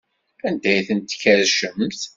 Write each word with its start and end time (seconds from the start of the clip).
Anda 0.47 0.67
ay 0.71 0.81
tent-tkerrcemt? 0.87 2.01